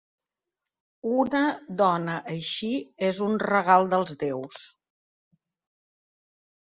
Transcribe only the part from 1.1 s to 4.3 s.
Una dona així és un regal dels